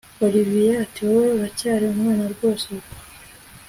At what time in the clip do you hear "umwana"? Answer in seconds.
1.87-2.23